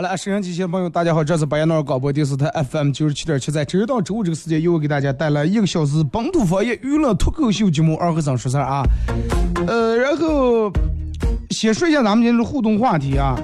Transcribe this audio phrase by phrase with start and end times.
[0.00, 8.82] 好了，收音机前的朋友，大家好，这是巴彦淖尔广播电视台 FM 九十七点七，在周一到周五这个时间，又给大家带来一个小时本土方言娱乐脱口秀节目《二和尚说事》啊。
[9.66, 10.72] 呃，然后
[11.50, 13.38] 先说一下咱们今天的互动话题啊，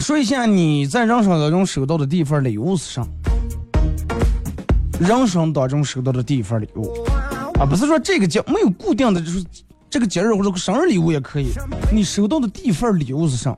[0.00, 3.06] 说一下你在人生当中收到的第一份礼物是啥？
[4.98, 6.92] 人生当中收到的第一份礼物
[7.60, 9.44] 啊，不是说这个节没有固定的，就是
[9.88, 11.52] 这个节日或者生日礼物也可以。
[11.92, 13.56] 你收到的第一份礼物是啥？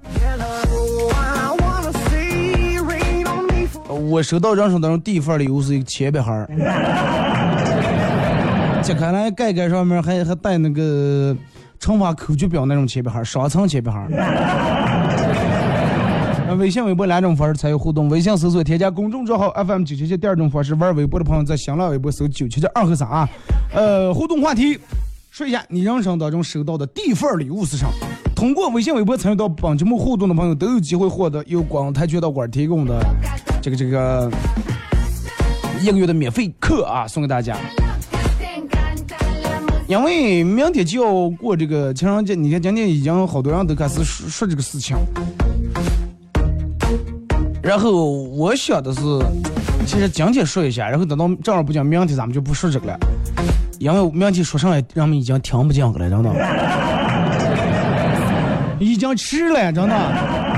[4.10, 6.46] 我收到人生当中第一份礼物是一个铅笔盒儿，
[8.82, 11.34] 揭开来盖盖上面还还带那个
[11.80, 13.98] 乘法口诀表那种铅笔盒儿，双层铅笔盒
[16.58, 23.28] 微信、微博两种方式参与互动，微信搜索添加公众账号 FM 九七七，第二种方式玩微博的朋友在新浪微博搜九七七二和三啊。
[23.72, 24.78] 呃，互动话题，
[25.30, 27.88] 说一下你人生当中收到的第一份礼物是啥？
[28.36, 33.00] 通过微信、微博参与到本节目互动的朋友都有机会获得由广泰拳道馆提供的
[33.64, 34.30] 这个这个
[35.80, 37.56] 一个月的免费课啊，送给大家。
[39.86, 44.94] 因为明天就要过这个情人节，你看今天已经好多人都开始说说这个事情。
[47.62, 49.00] 然后我想的是，
[49.86, 52.98] 其实今天说一下，然后等到正儿不讲，明天咱们就不说这个了，
[53.78, 56.30] 因为明天说上来人们已经听不见了，真的，
[58.78, 60.53] 已经迟了，真的。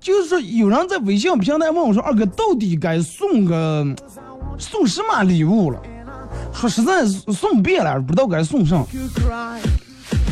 [0.00, 3.86] 就是说，有人在微信平台问我说：“二哥，到底该送个
[4.58, 5.80] 送什么礼物了？”
[6.52, 8.86] 说实在，送遍了，不知道该送上。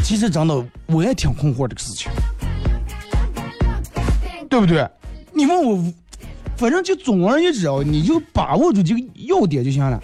[0.05, 2.11] 其实真的，我也挺困惑这个事情，
[4.49, 4.89] 对不对？
[5.33, 5.93] 你问我，
[6.57, 10.01] 反正就总而言之啊，你就把握住这个要点就行了。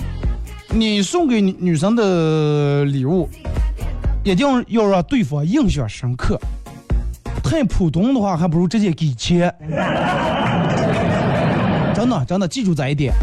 [0.70, 3.28] 你送给女生的礼物，
[4.24, 6.38] 一定要让对方印象深刻。
[7.48, 9.52] 太普通的话，还不如直接给钱。
[11.94, 13.14] 真的，真的，记住这一点。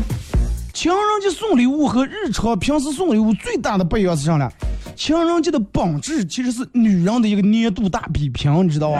[0.74, 4.51] 情人节送礼物和日常平时送礼物最大的不一样是啥呢？
[4.95, 9.00] 情人节的本质其实是女人的一个年度大比拼，你知道吧？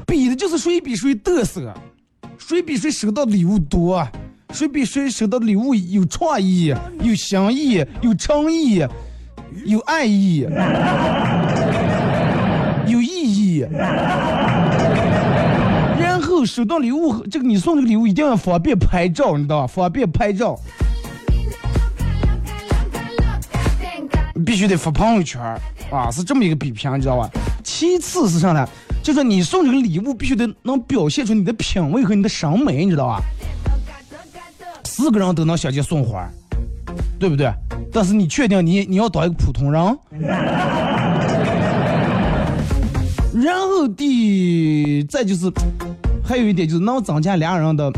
[0.06, 1.72] 比的就是谁比谁嘚瑟，
[2.38, 4.06] 谁比谁收到礼物多，
[4.52, 8.84] 谁比谁收到礼物有创意、有心意、有诚意、
[9.64, 10.46] 有爱、意
[15.98, 19.66] 然后收到礼物，这个你送这个礼物一定要方便拍照，你知道吧？
[19.66, 20.58] 方便拍照，
[24.44, 25.40] 必须得发朋友圈
[25.90, 27.28] 啊，是这么一个比拼，你知道吧？
[27.62, 28.68] 其次是啥呢？
[29.02, 33.20] 就是你送这个礼物必须得能表现出你的品味和你的审美，你知道吧？
[34.84, 36.28] 四个人都能想起送花，
[37.18, 37.50] 对不对？
[37.92, 39.98] 但是你确定你你要当一个普通人？
[43.42, 45.50] 然后第再就是，
[46.22, 47.90] 还有一点就是能增加俩人的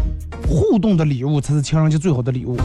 [0.46, 2.56] 互动的礼物才是情人节最好的礼物，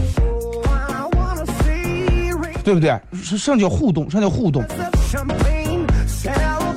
[2.64, 3.00] 对不对？
[3.14, 4.08] 什什么叫互动？
[4.10, 4.64] 什么叫互动？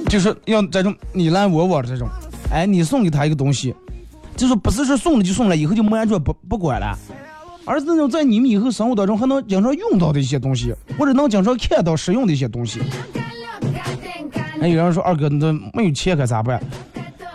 [0.08, 2.08] 就是要这种你来我往的这种，
[2.50, 3.75] 哎，你送给他一个东西，
[4.37, 6.99] 就是不是说送了就送了，以后就瞒着不不管了，
[7.67, 12.81] 而是那种在你们以后生活当中还能经常用到的一些东西，或者能经常看到使用的一些东西。
[14.60, 16.60] 哎，有人说二哥，你这没有钱可咋办？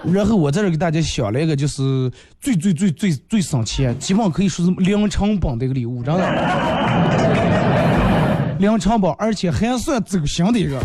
[0.04, 6.22] 然后我在这儿给大家想了一个，就是最最最最最省钱，基本上可以说是零成本的一个礼物，真的。
[8.60, 10.80] 零成本，而且还算走心的一个。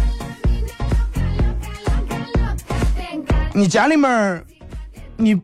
[3.54, 4.42] 你家里面，
[5.18, 5.38] 你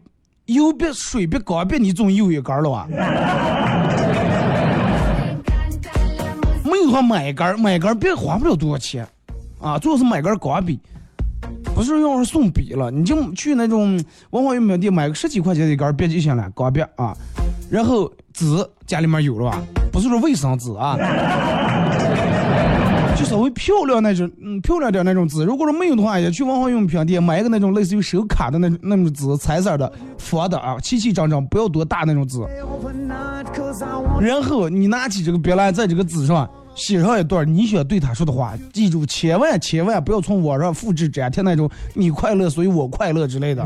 [0.47, 2.89] 油别水别缸别，你总有一杆儿了吧？
[6.65, 9.07] 没有的话买一杆儿，买一杆儿别花不了多少钱，
[9.61, 10.79] 啊，最好是买根钢笔，
[11.75, 17.17] 不是要是送笔了，你就去那种文化用品店买个十几块钱的一根儿笔就行了，钢笔啊，
[17.71, 18.45] 然后纸
[18.87, 19.63] 家里面有了吧？
[19.93, 20.97] 不是说卫生纸啊。
[23.17, 25.43] 就稍微漂亮那种，嗯，漂亮点那种纸。
[25.43, 32.39] 如果说没有的话，也去文化用品店买一个那种类似于手卡的那那种纸，彩色的、佛的啊，齐齐整整，不要多大那种纸。
[34.21, 43.65] 然后你拿起这个笔来，在这个纸上写上一段你想对他说的话，记住，千万千万不要从网上复制粘贴那种“你快乐，所以我快乐”之类的，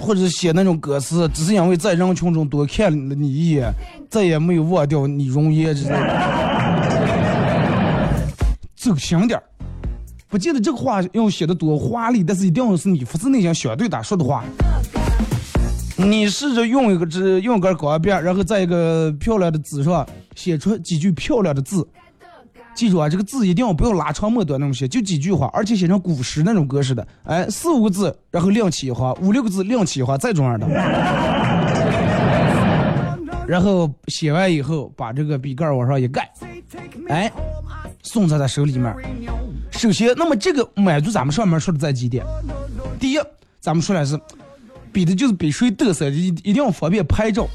[0.00, 3.72] 或者写那种歌词，只是因为在人群中多看了你一眼，
[4.10, 6.34] 再也没有忘掉你容颜之类的。
[8.74, 9.42] 走心点儿
[10.28, 14.44] 不记得这个话要写的多华丽，但是一定要是你发自内心想对他说的话。
[15.96, 21.86] 你试着用一个纸，用一根钢笔，然后在一个漂亮的纸上写出几句漂亮的字。
[22.74, 27.06] 记住啊，这个字一定要不要拉长末端那种写，就几句话，而且写成古诗那种格式的。
[27.22, 30.66] 哎，四五个字，然后亮起一行，五六个字亮起一行，再这样的。
[33.46, 36.28] 然后写完以后，把这个笔盖儿往上一盖，
[37.08, 37.30] 哎，
[38.02, 38.92] 送在他手里面。
[39.70, 42.26] 首先，那么这个满足咱们上面说的这几点。
[42.98, 43.18] 第一，
[43.60, 44.18] 咱们说的是
[44.94, 47.48] 比的就是比谁嘚瑟，一一定要方便拍照。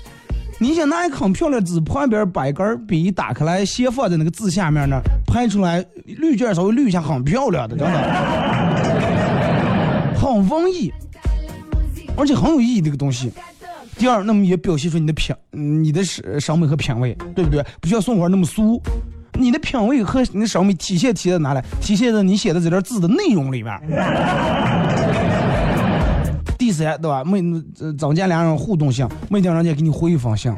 [0.59, 7.97] 你想拿一个很漂亮的纸，旁边摆一根笔打开来，先放在那个字下面呢，拍出来滤卷稍微滤一下，很漂亮的，真的，
[10.19, 10.91] 很文艺，
[12.17, 13.31] 而且很有意义的一个东西。
[13.97, 17.65] 第二，那么也表现出你的品，你的审审美和品味，对不对？
[17.79, 18.81] 不需要送花那么俗，
[19.33, 21.61] 你的品味和你的审美体现体现在哪里？
[21.79, 23.73] 体现在你写的这点字的内容里面。
[26.59, 27.23] 第三，对吧？
[27.23, 27.41] 每
[27.97, 30.53] 增加两人互动性，每天人家给你回一封信，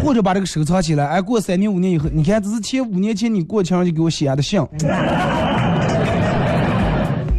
[0.00, 1.04] 或者把这个收藏起来。
[1.04, 4.64] 哎，过三年五年以后，你看这是前五年前你过情人节给我写的信。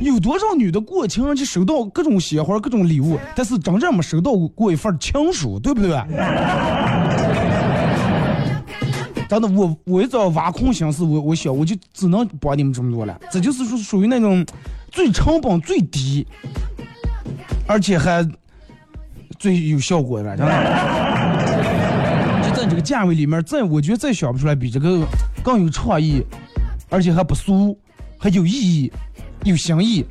[0.01, 5.89] 有多少女的过情人节收到各种鲜花、各种礼物，但是真正没收到过一份情书，对不对？
[9.29, 13.17] 真的，我我一早挖空心思，我我想我就只能帮你们这么多了。
[13.31, 14.43] 这就是属属于那种
[15.00, 16.27] 最成本最低，
[17.65, 18.22] 而且还
[19.39, 20.53] 最有效果的，真的。
[22.44, 25.08] 就在这个价位里面，再我觉得再想不出来比这个
[25.41, 26.22] 更有创意，
[26.89, 27.79] 而且还不俗，
[28.18, 28.91] 还有意义，
[29.46, 30.06] 有新意。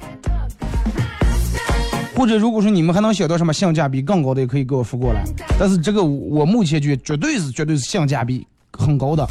[2.17, 5.23] 或者如果说你们还能想到什么性价比更高的，也可以给我发过来。
[5.59, 9.29] 但是这个我目前觉绝对是绝对是性价比很高的，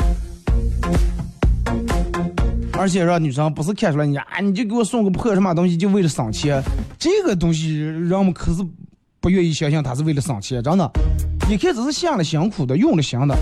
[2.78, 6.62] 而且让女生不是看出来你啊，你就给我送个破什么东西就为了省钱，
[7.00, 8.64] 这个东西人们可是
[9.20, 10.90] 不不愿意相信他是为了省钱，真的，
[11.50, 13.36] 一开始是下了辛苦的，用了心的。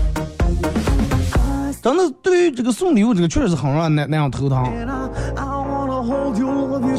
[1.80, 4.64] 真的，对于这个送礼物，这个确实是很让人那那样头疼。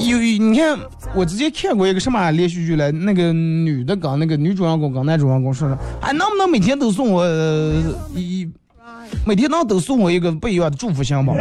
[0.08, 0.80] 有你看，
[1.14, 7.84] 我之前看过一个什么连续剧来，那个女的跟那个女主人公跟男主人公说的，哎，能不能每天都送我呃
[8.16, 8.50] 一，
[9.26, 11.34] 每天能都送我一个不一样的祝福箱吧？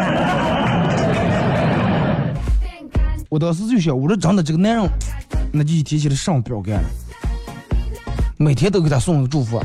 [3.28, 4.88] 我当时就想，我说真的，这个男人，
[5.52, 6.88] 那就一提起来上标杆了，
[8.36, 9.60] 每天都给他送祝福，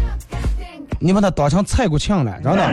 [1.00, 2.63] 你把他当成蔡国强了，真的。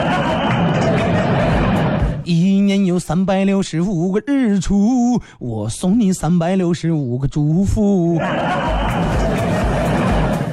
[2.25, 8.19] 一年有三百六十五个日出，我送你三百六十五个祝福。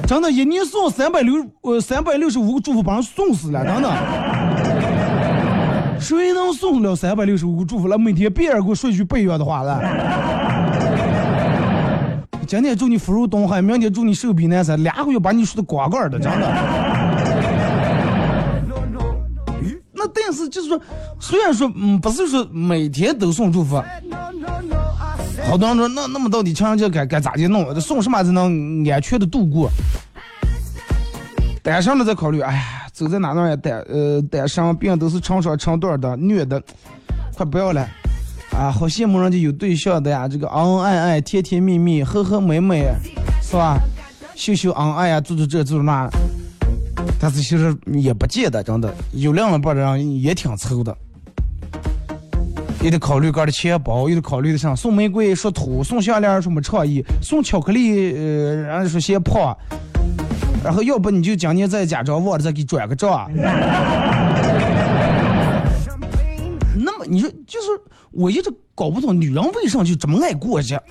[0.06, 4.94] 真的，一年送三百六呃三百六十五个祝福，把人送死了，真的。
[5.99, 7.97] 谁能送了三百六十五个祝福了？
[7.97, 9.81] 每天别人给我说一句不一样的话了。
[12.47, 16.47] 今天祝你福如东海，明天祝你寿比南山，俩个月把你说的光光的，真的。
[19.91, 20.79] 那但是就是说，
[21.19, 23.81] 虽然说嗯不是说每天都送祝福，
[25.49, 27.81] 好多人说那那么到底情人节该该咋地弄？
[27.81, 29.71] 送什么才能安全的度过？
[31.63, 36.63] 单身的再考虑，哎呀，走在哪哪也带呃单身，病都是成双成对的，女的，
[37.35, 37.85] 快不要了。
[38.51, 42.85] 啊，好羡慕人家有对象的呀，这个恩恩爱爱、甜甜蜜蜜、和和美美，
[43.43, 43.77] 是吧？
[44.33, 46.09] 秀秀恩爱呀，做做这做做那。
[47.19, 50.95] 但是其实也不见得，真的有两了半的人也挺愁的。
[52.81, 59.57] 也得考虑个的钱包，也得考虑的上送玫瑰说土，送项链说没创意，送巧克力呃，人家说嫌胖，
[60.65, 63.29] 然后要不你就今年在家长忘了再给转个账。
[66.75, 67.67] 那么你说就是
[68.10, 70.81] 我一直搞不懂女人为啥就这么爱过节。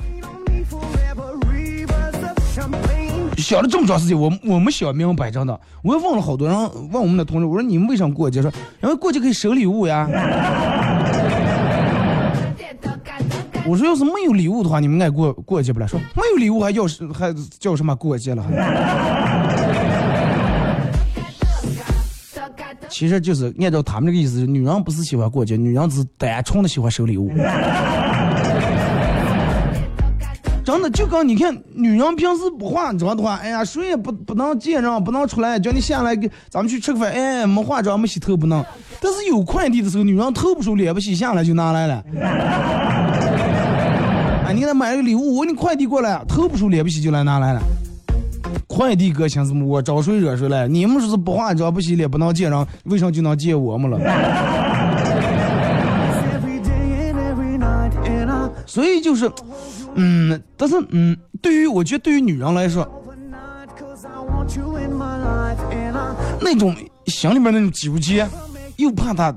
[3.36, 5.60] 想了这么长时间，我我们想明白，真的。
[5.82, 6.56] 我也问了好多人，
[6.92, 8.40] 问我们的同事，我说你们为什么过节？
[8.40, 8.48] 说
[8.80, 10.08] 因为过节可以收礼物呀。
[13.66, 15.88] 我说要是没有礼物的话，你们爱过过节不了？
[15.88, 18.44] 说没有礼物还要是还叫什么过节了？
[22.94, 27.28] 其实就是按照他们这个意思，女人不是喜欢过节，女人只是单纯的喜欢收礼物。
[30.64, 38.64] 真的就跟你看，女人平时不化妆的话，哎呀，谁也不不能见人，不能出来，叫你下来给咱们去吃个饭，哎，没化妆没洗头不能。
[39.00, 42.04] 但是有快递的时候，女人头不梳脸不洗，下来就拿来了。
[44.46, 47.60] 哎，你给他买了个礼物，我给你快递过来，头不梳脸不洗就来拿来了。
[48.66, 50.66] 快递哥寻思我招谁惹谁了？
[50.68, 53.98] 你们说是不化妆不洗脸不能见人，为啥就能见我们了？
[58.66, 59.30] 所以就是，
[59.94, 62.84] 嗯，但是嗯，对于我觉得对于女人来说，
[66.40, 66.74] 那种
[67.06, 68.26] 心里面那种纠结，
[68.76, 69.32] 又怕他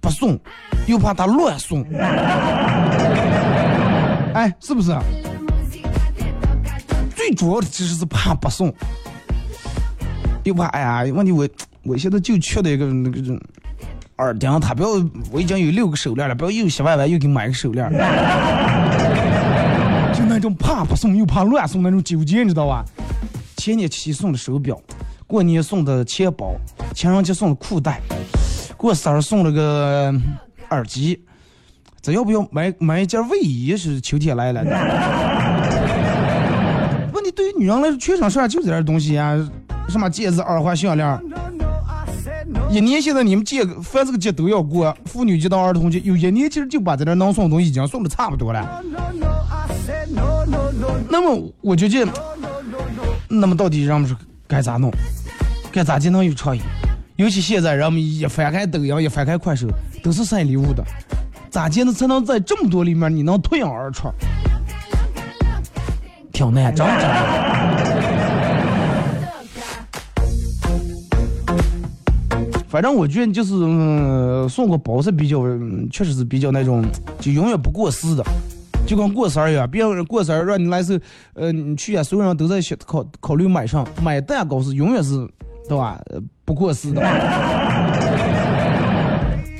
[0.00, 0.38] 不送，
[0.86, 1.82] 又怕他乱送，
[4.34, 4.92] 哎，是不是？
[7.22, 8.74] 最主要的其实是怕不送，
[10.42, 11.48] 又怕哎呀，问题我
[11.84, 13.40] 我现在就缺的一个那个
[14.16, 14.88] 耳钉，他不要，
[15.30, 17.88] 我已经有六个手链了，不要又十万万又给买个手链，
[20.12, 22.84] 就那种怕不送又怕乱送那种纠结，你知道吧？
[23.56, 24.76] 前年七送的手表，
[25.28, 26.56] 过年送的钱包，
[26.92, 28.00] 情人节送的裤带，
[28.76, 30.12] 过生日送了个
[30.70, 31.22] 耳机，
[32.00, 33.76] 这要不要买买一件卫衣？
[33.76, 35.61] 是秋天来了。
[37.34, 39.36] 对于女人来说，全身上下就这点东西呀、
[39.88, 41.20] 什么戒指、耳环、项链。
[42.70, 48.82] 一年现在你们节凡这个节都要过，妇女节到儿童节，有一年其实就把这点能送的东西已经送的差不多了。
[51.08, 52.12] 那么我就觉得，
[53.28, 54.90] 那么到底人们是该咋弄？
[55.70, 56.60] 该咋才能有创意？
[57.16, 59.68] 尤其现在人们一翻开抖音，一翻开快手，
[60.02, 60.82] 都是晒礼物的，
[61.50, 64.08] 咋才能才能在这么多里面你能脱颖而出？
[66.32, 66.96] 挺难，真真。
[72.68, 75.42] 反正我觉得就是、嗯送个包是比较，
[75.90, 76.82] 确实是比较那种，
[77.20, 78.24] 就永远不过时的。
[78.84, 80.98] 就跟过生日一样，别人过生日让你来时候，
[81.34, 85.24] 呃，你去呀，所有人都在想考考虑买上，买蛋糕是永远是，
[85.68, 86.00] 对吧？
[86.44, 87.00] 不过时的。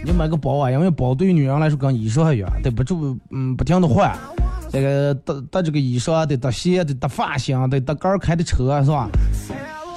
[0.04, 4.12] 你买个包啊，因为包对于女人来说跟衣裳一样，得不住，嗯，不停的换。
[4.72, 9.10] 这个搭搭这个衣裳，得搭鞋，得搭发型，得搭杆开的车，是吧？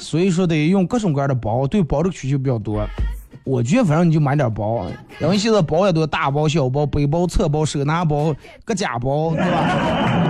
[0.01, 2.86] 所以说得用各种各样的包，对包这个需求比较多。
[3.46, 4.86] 我觉得反正你就买点包，
[5.22, 10.25] 因为现在包也多，大包、小包、背包、侧包、手拿包、各家包，对吧？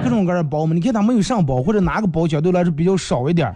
[0.02, 0.72] 各种各样的包嘛？
[0.74, 3.54] 你看他没有上包，或者拿个包相对来说比较少一点，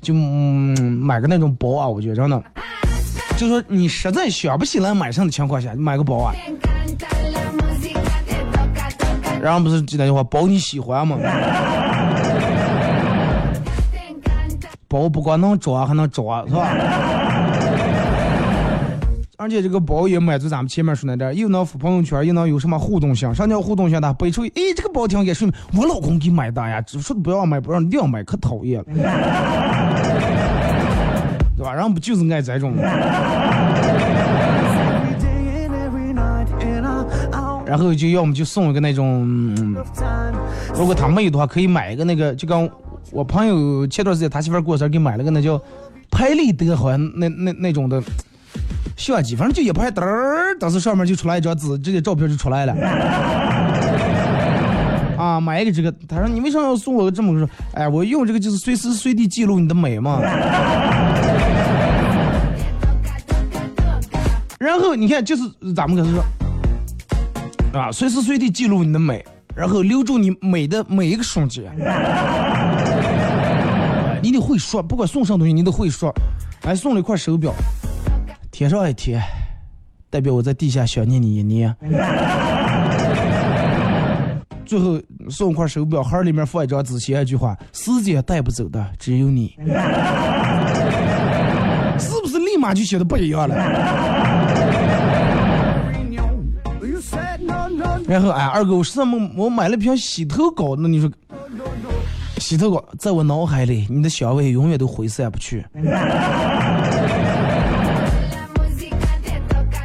[0.00, 2.42] 就嗯买个那种包啊，我觉得真的，
[3.36, 6.34] 就说你实在想不起来买上的情况下，你买个包啊。
[9.42, 11.18] 然后不是就那句话，包你喜欢吗？
[14.88, 16.68] 包不光能装，还能装，是吧？
[19.36, 23.34] 而且这个包也满足咱们前面说那点，又能发朋友圈，又能有什么互动性。
[23.34, 24.14] 啥叫互动性呢？
[24.14, 25.44] 背出，哎，这个包挺也是
[25.76, 28.86] 我老公给买的呀，只说不要买，不让一定要买，可讨厌了，
[31.66, 31.74] 吧？
[31.74, 32.82] 然后不就是爱这种吗
[34.82, 39.76] ？Every day and every night, and I, I 然后就要么就送一个那种，嗯
[40.74, 42.70] 如果他没有的话，可以买一个那个，就跟
[43.10, 45.60] 我朋友前段时间他媳妇儿过生日给买了个那叫
[46.10, 48.00] 拍立得，好像那那那种的
[48.96, 52.74] 相机，反正就一拍，嘚儿，当时上面就出来一张纸，直接照片就出来了。
[55.16, 57.38] 啊，买一个这个，他说你为啥要送我个这么个？
[57.40, 60.20] 说，哎，我用这个就是随时随地记录你的美嘛。
[64.66, 65.44] 然后你看，就是
[65.76, 66.24] 咱们可是说，
[67.72, 71.72] 啊，随时随地记录你的美，然后留住你美的每一个瞬间。
[74.20, 76.12] 你得会说，不管送什么东西，你都会说。
[76.64, 77.54] 还送了一块手表，
[78.50, 79.22] 贴上一贴，
[80.10, 81.72] 代表我在地下想念你一年。
[84.66, 89.54] 最后送一块手表，盒里面放一张纸，写一句话：时间带不走的只有你。
[92.00, 93.54] 是不是立马就写的不一样了？
[98.06, 101.10] 然后哎，二哥，我实在我我买了瓶洗头膏，那你说，
[102.38, 105.64] 洗头膏在我脑海里，你的香味永远都挥散不去。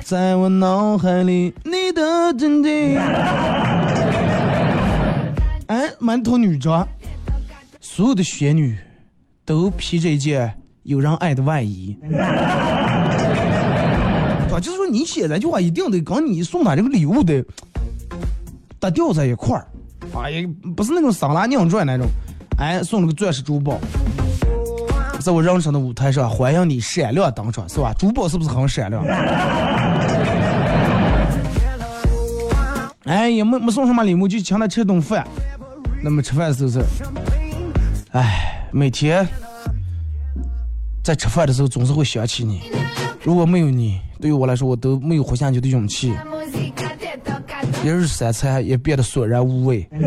[0.06, 3.00] 在我脑海里，你的真谛。
[5.68, 6.88] 哎，满头女装，
[7.80, 8.78] 所有的仙女
[9.46, 11.98] 都披着一件有人爱的外衣。
[12.02, 12.20] 对
[14.52, 14.60] 吧？
[14.60, 17.44] 就是说，你写这句话一定得跟你送他这个礼物得
[18.82, 19.68] 搭调在一块儿，
[20.12, 22.08] 啊，也不是那种桑拿娘转那种。
[22.58, 23.80] 哎，送了个钻石珠宝，
[25.20, 27.94] 在我人生的舞台上欢迎你闪亮登场，是吧？
[27.94, 29.06] 珠宝是不是很闪亮？
[33.06, 35.28] 哎，也没没送什么礼物，就请他吃顿饭。
[36.04, 36.84] 那么吃饭的时候是，
[38.14, 39.28] 哎，每天
[41.04, 42.64] 在吃饭的时候总是会想起你。
[43.22, 46.12] 如果没有你，对于我来说，我都没有活下去的勇气。
[47.84, 49.88] 一日三餐也变得索然无味。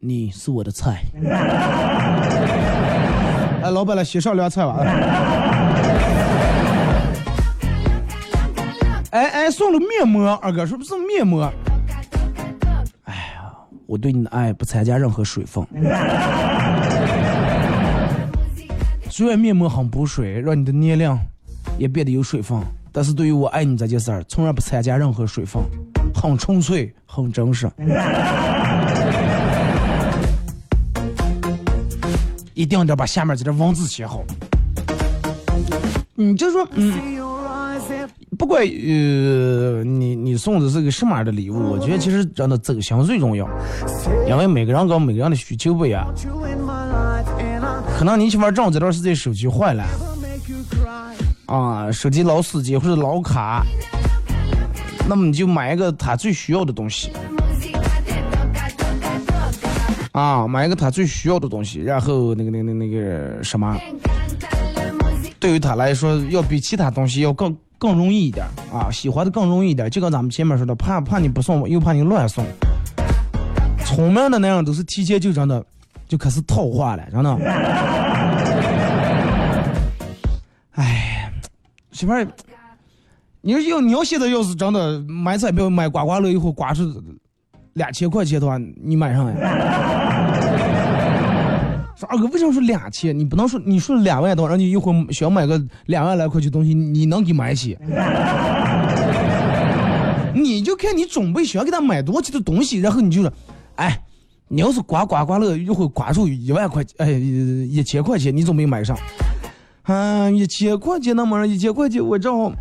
[0.00, 1.00] 你是我的菜。
[3.62, 4.78] 哎，老板来先上凉菜吧。
[9.10, 11.50] 哎哎，送了面膜，二哥是不是面膜？
[13.04, 13.52] 哎呀，
[13.86, 15.64] 我对你的爱不参加任何水分。
[19.08, 21.16] 虽然面膜很补水，让你的年龄
[21.78, 22.60] 也变得有水分，
[22.96, 25.62] 但是对于我爱你这件事儿，从来不参加任何水分，
[26.14, 27.70] 很纯粹，很真实。
[32.54, 34.22] 一定得把下面这点文字写好。
[36.14, 36.94] 你就说，嗯，
[38.38, 43.46] 不管呃，你你送的是个什么样的礼物，我觉得其实真的走心最重要，
[44.26, 46.10] 因为每个人跟每个人的需求不一样。
[47.98, 49.84] 可能你媳妇儿正好这段时间手机坏了
[51.56, 53.64] 啊，手机老死机或者老卡，
[55.08, 57.10] 那么你就买一个他最需要的东西
[60.12, 63.76] 啊，买一个他最需要的东西，然后那个那个那个什么，
[65.38, 69.88] 对于他来说要比其他东西要更更容易一点啊，喜欢的更容易一点。
[69.90, 72.44] 就跟咱们前面说的，怕怕你不送，又怕你乱送。
[73.84, 75.64] 聪明的那样都是提前就真的
[76.08, 78.05] 就开始套话了，真的。
[81.96, 82.28] 媳妇儿，
[83.40, 86.82] 你要要你要现在要是真的买彩票买刮刮乐以后刮出
[87.72, 89.34] 两千块钱的话，你买上呀？
[91.96, 93.18] 说二哥，为什么说两千？
[93.18, 97.78] 你不能说你说两万多，然后你一会儿想买个两万来块钱东西，你能给买起？
[100.34, 103.32] 你就看你准备想给他买多少钱的东西，然后你就说，
[103.76, 103.98] 哎，
[104.48, 108.94] 你要是刮刮刮乐一会刮出一万块钱，哎，一千块钱，你准备买上。
[109.86, 112.52] 啊，一千块钱那么一千块钱，我正好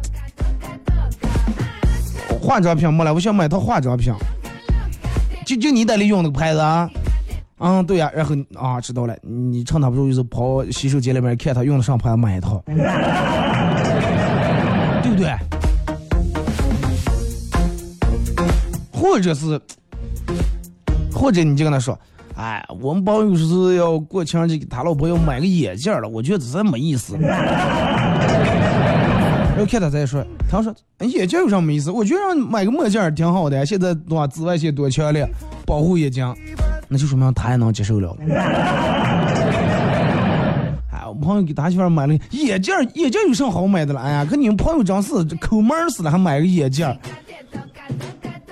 [2.39, 4.13] 化妆品没了，我想买套化妆品，
[5.45, 6.87] 就就你在里用那个牌子啊。
[7.57, 12.61] 嗯，对呀、然后啊，知道了，你趁他不注意时跑洗手间里面看他用的上牌买一套，
[15.01, 15.33] 对不对？
[18.91, 19.59] 或者是，
[21.11, 21.97] 或者你就跟他说，
[22.35, 27.17] 哎，我们朋友是要过情人节给他老婆要买个眼镜了，我觉得这没意思。
[27.17, 27.39] 然
[29.57, 30.21] 后看他再说，
[30.51, 31.89] 他说眼镜有啥没意思？
[31.89, 34.27] 我觉得买个墨镜挺好的，现在对吧？
[34.27, 35.25] 紫外线多强烈，
[35.65, 36.35] 保护眼睛，
[36.89, 38.13] 那就说明他也能接受了。
[40.91, 44.01] 哎，我朋友给他媳妇买了眼镜，眼镜儿有啥好买的了？
[44.01, 46.85] 哎呀，可你们朋友真是抠门儿似的，还买个眼镜。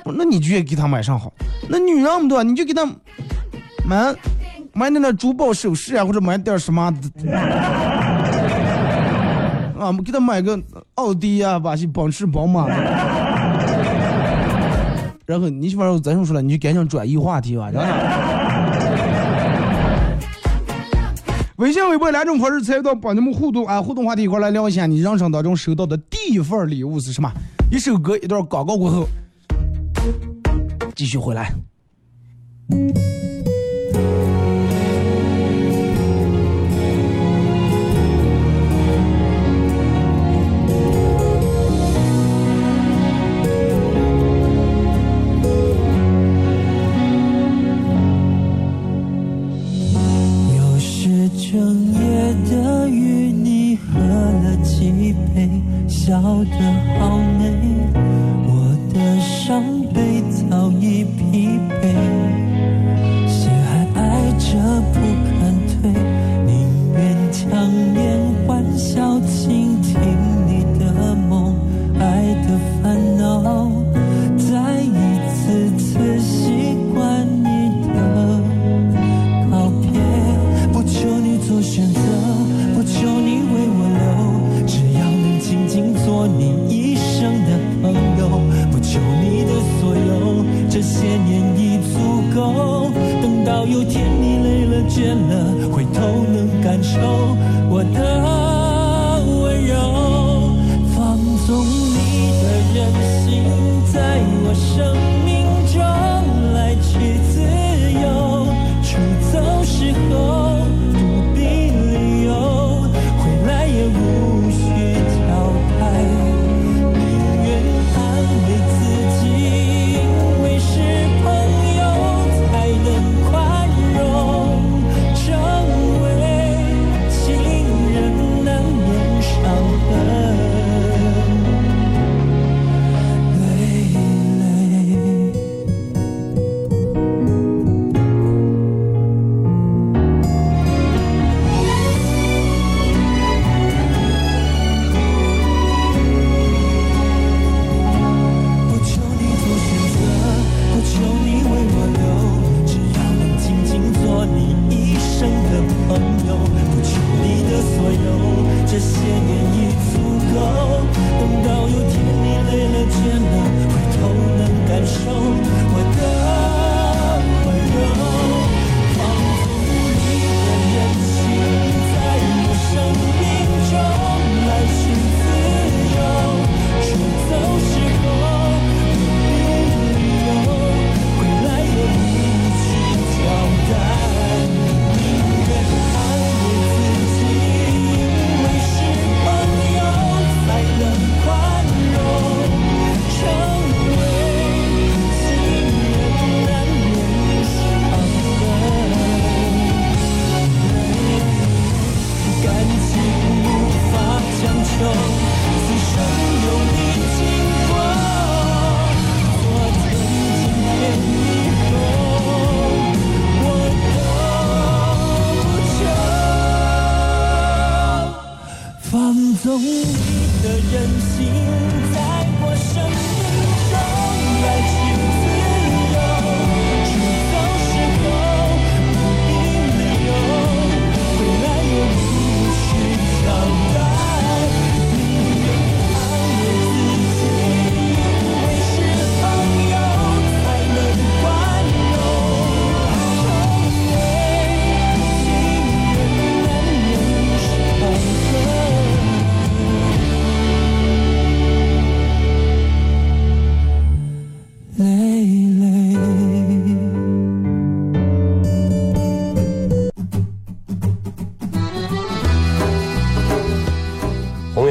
[0.05, 1.33] 那你觉得给他买上好？
[1.67, 2.85] 那女人们多，你就给他
[3.85, 4.15] 买
[4.73, 7.31] 买那珠宝首饰啊，或者买点什么的
[9.77, 10.59] 啊，给他买个
[10.95, 12.67] 奥迪啊，把些奔驰、宝马。
[15.25, 17.71] 然后你媳妇儿再说了，你就赶紧转移话题吧，
[21.57, 27.31] 微信、微博两种方式参与到帮你们互动啊，互动话题一块来聊一下你人生当中收到的第一份礼物是什么？
[27.71, 29.07] 一首歌，一段广告过后，
[30.95, 31.53] 继续回来。
[33.93, 34.22] 又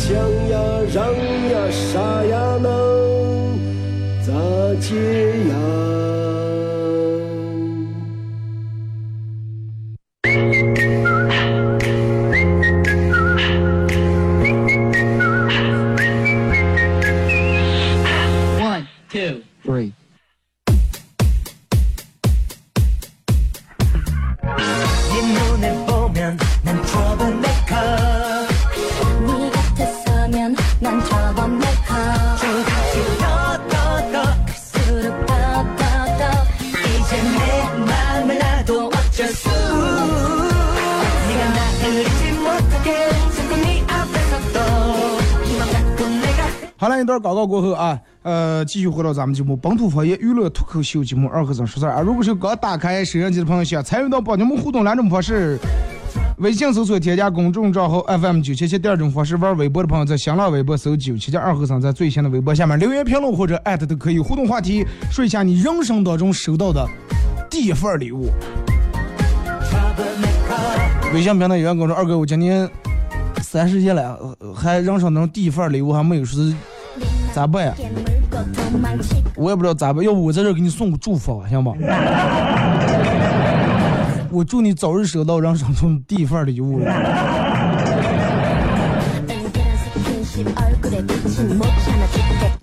[0.00, 0.16] 想
[0.48, 0.58] 呀
[0.94, 3.58] 让呀啥呀能
[4.22, 4.32] 咋
[4.80, 4.96] 接
[5.50, 5.99] 呀？
[48.60, 52.02] 呃，继续回到咱们节目本土方言娱乐脱口秀节目二和尚说事儿啊。
[52.02, 55.58] 如果是刚打开收音机的朋友，想参与到帮节目互动两种方式：
[56.36, 64.18] 微信搜索添加公众账号 FM 九七七；第二种方式，玩微博的朋友在新浪微博搜九七七二和尚，在最新的微博下面留言评论或者艾特都可以。
[64.18, 66.86] 互动话题：说一下你人生当中收到的
[67.48, 68.28] 第一份礼物。
[71.14, 72.68] 微信平台有人跟我说：“二哥，我今年
[73.40, 76.54] 三十岁了，呃还人生当中第一份礼物还没有，说是
[77.32, 77.74] 咋办呀？”
[79.36, 81.72] 我也不知道咋办，要不我在这给你送个祝福吧行吧？
[84.30, 86.80] 我祝你早日收到让上中第一份礼物。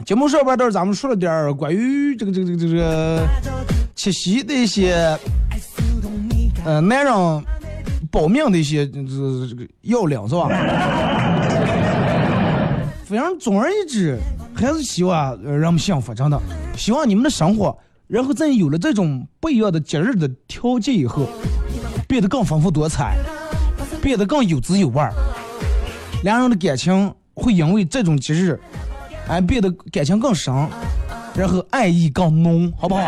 [0.05, 3.27] 节目上半段咱们说了点儿关于这个这个这个这个
[3.93, 5.17] 七夕的一些
[6.63, 7.13] 呃，男人
[8.09, 9.01] 保命的一些这
[9.49, 10.47] 这个要领是吧？
[13.03, 14.17] 非常总而言之。
[14.57, 16.41] 还是希望人们幸福，真的。
[16.75, 21.27] 希望你们的生活，然后在有了这种不一样的节日的条件以后，
[22.07, 23.17] 变得更丰富多彩，
[24.01, 25.13] 变得更有滋有味儿。
[26.23, 28.59] 两人的感情会因为这种节日，
[29.27, 30.51] 而，变得感情更深，
[31.35, 33.01] 然后爱意更浓，好不好？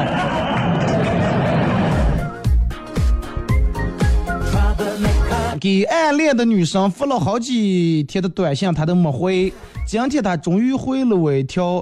[5.59, 9.51] 给暗恋的女生发了好几天的短信，她都没回。
[9.85, 11.81] 今天她终于回了我一条，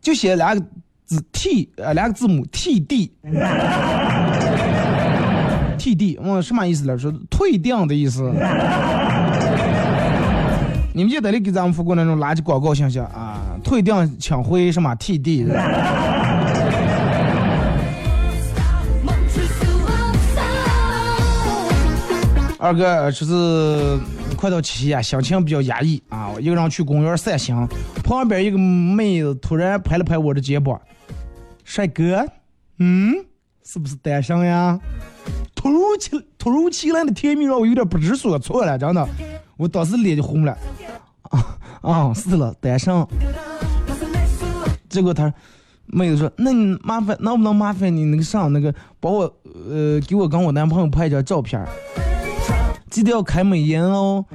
[0.00, 0.64] 就写两个
[1.06, 3.10] 字 T，呃，两个字母 T D。
[5.76, 7.12] T D，嗯，什么意思来说？
[7.28, 8.32] 退订的意思。
[10.92, 13.40] 你们记得你给咱们发过那种垃圾广告信息啊？
[13.64, 15.46] 退订请回什么 T D？
[22.58, 23.98] 二哥，就是
[24.36, 26.28] 快到七夕啊，心情比较压抑啊。
[26.28, 27.54] 我一个人去公园散心，
[28.02, 30.80] 旁边一个妹子突然拍了拍我的肩膀
[31.62, 32.26] ：“帅哥，
[32.78, 33.14] 嗯，
[33.64, 34.78] 是不是单身呀？”
[35.54, 39.08] 突如其突如其来的甜蜜让我有点不知所措了，真的，
[39.56, 40.56] 我当时脸就红了。
[41.30, 43.06] 啊啊，是了，单身。
[44.88, 45.32] 结果他
[45.86, 49.22] 妹子说：“那你麻烦能不能麻烦你那个上那个帮我
[49.70, 51.64] 呃给我跟我男朋友拍一张照片，
[52.90, 54.24] 记得要开美颜哦。”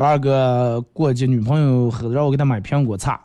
[0.00, 3.20] 二哥过节女朋友喝让我给她买苹果茶，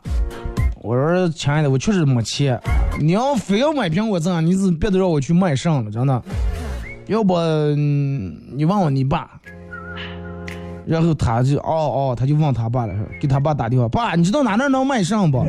[0.82, 2.60] 我说亲爱的，我确实没钱，
[3.00, 6.20] 你要非要买苹果茶，你是别得让我去卖肾了，真的。
[7.06, 7.36] 要不
[7.76, 9.30] 你问问你爸。
[10.86, 15.46] 然后他就哦哦，他就问他爸了，给他爸打电话，爸，你知道哪那能卖肾不？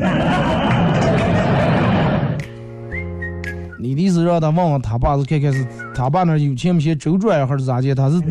[3.78, 7.94] 你的意思让他问问他爸是看看是他爸那有钱没钱周转还是咋的？
[7.94, 8.20] 他是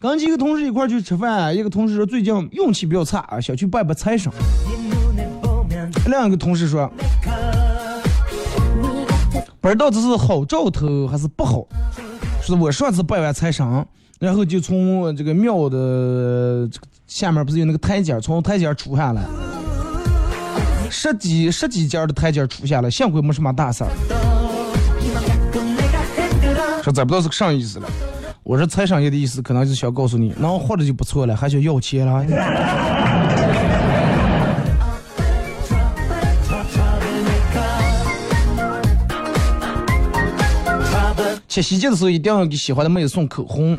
[0.00, 4.32] 跟几个同事一块去吃饭，一个同事说最近运气比较差啊，想去拜拜财神。
[6.06, 6.90] 另一个同事说，
[9.60, 11.64] 不知道这是好兆头还是不好。
[12.40, 13.86] 是我上次拜完财神，
[14.18, 19.22] 然后就从这个庙的这个下面不是有那个台阶，从台阶儿出下来，
[20.92, 23.88] 十几十几阶的台阶出下来，幸亏没什么大事儿。
[26.84, 27.88] 说咱不知道是个啥意思了。
[28.42, 32.26] 我说财神爷的意思可能就是想告诉你，能活着就不错了，还想要钱了。
[41.48, 43.78] 七夕节的时候一定要给喜欢的妹子送口红，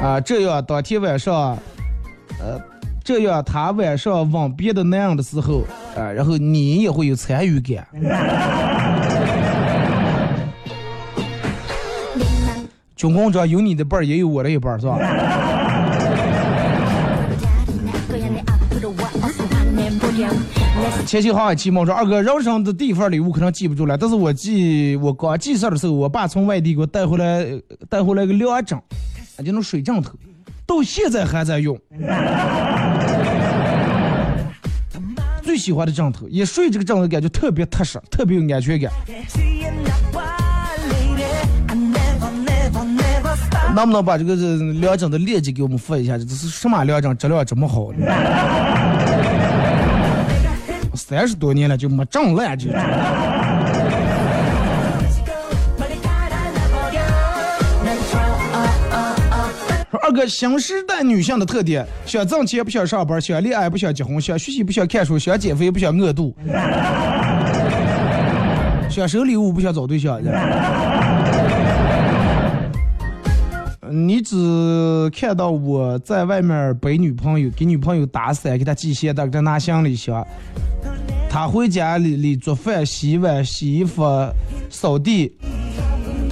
[0.00, 1.58] 啊，这样当天晚上，
[2.40, 2.58] 呃，
[3.06, 5.62] 这样他晚上吻别的男人的时候，
[5.96, 7.86] 啊，然后你也会有参与感。
[12.96, 14.98] 军工这有你的伴儿，也有我的一半儿，是吧？
[21.06, 27.46] 前期好像记梦说二哥人生的第一份礼物可能记不住了，但是我记我刚记事的时候，我爸从外地给我带回来
[27.88, 30.10] 带回来个两枕，啊，就那水枕头，
[30.66, 31.78] 到现在还在用。
[35.56, 38.92] 最喜欢的枕头，一睡这个枕头感觉特别踏实，特别有安全感。
[43.74, 46.18] 能不能把这个这两枕的链接给我们发一下？
[46.18, 47.90] 这是什么两枕，质量这么好？
[50.94, 52.70] 三十多年了就没挣烂就。
[52.70, 52.78] 说
[60.02, 66.34] 二哥，新时代女性的特点：想挣钱不想上班，想恋爱不想结婚，想学习不想看书，想减肥不想饿肚，
[68.90, 70.20] 想收礼物不想找对象。
[73.88, 74.36] 你只
[75.16, 80.26] 看到我在外面背女朋友，给女朋友打伞，给她系鞋带，给她拿行李箱。
[81.30, 84.04] 她回家里里做饭、洗碗、洗衣服、
[84.68, 85.32] 扫地，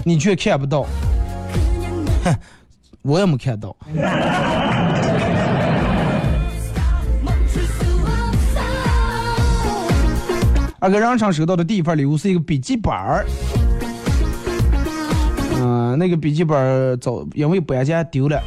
[0.05, 0.85] 你却看不到。
[2.25, 2.35] 哼
[3.05, 3.77] 我也没看到。
[10.79, 13.27] 二哥让常收到的第一份礼物是一个笔记本儿。
[15.61, 18.43] 嗯，那个笔记本儿早因为搬家丢了，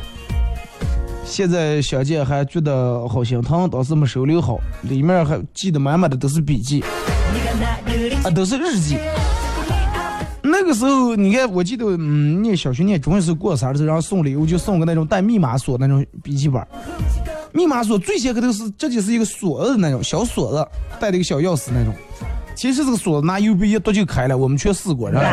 [1.24, 6.84] 现在想见还觉得好心疼，当时没收留好，里面还记得满满的都是笔记，
[8.24, 8.98] 啊，都是日记。
[10.42, 16.66] 那个时候，你看，我记得，嗯，念小学念中学时候过生日，然后送礼物就送个那种带密码锁那种笔记本，
[17.52, 20.68] 密码锁最先开头是这就是一个锁子的那种小锁子，
[21.00, 21.94] 带了一个小钥匙那种。
[22.56, 25.30] 其实这个锁子拿 U B 一剁就开了，我们却试过，然后。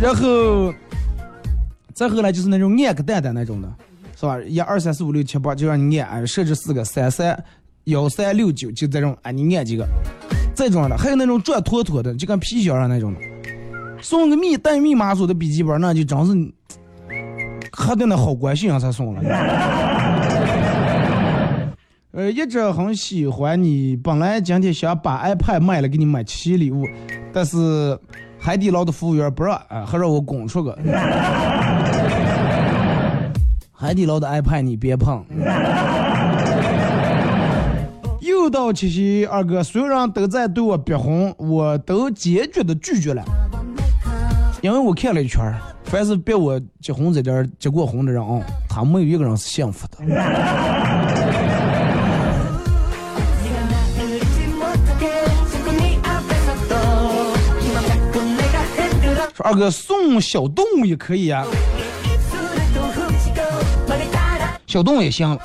[0.00, 0.72] 然后，
[1.92, 3.68] 再后来就是那种按个蛋蛋那种的，
[4.18, 4.40] 是吧？
[4.40, 7.44] 一二三四五六七八，就让你按，设置四个三三
[7.84, 9.86] 幺三六九，就这种，啊，你按几个？
[10.54, 13.20] 这种的，还有那种转妥妥的，就跟皮箱上那种的。
[14.02, 16.32] 送个密带密码锁的笔记本，那就真是
[17.70, 19.22] 核对那好关系上才送了。
[22.12, 26.86] 呃，一直很喜欢你，本来今天想把 iPad 卖了，给你买七礼物，
[27.32, 27.98] 但是。
[28.42, 30.72] 海底捞的服务员不让，啊，还让我拱出个。
[33.70, 35.22] 海底捞的 iPad 你别碰。
[38.40, 43.22] 又到七夕，二哥，所有人都在对我逼婚，我都坚决的拒绝了。
[44.62, 49.98] 因为我看了一圈，凡是逼我结婚这点结过婚的人啊，他没有一个人是幸福的。
[59.42, 61.44] 二哥送小动物也可以啊，
[64.66, 65.38] 小动物也行，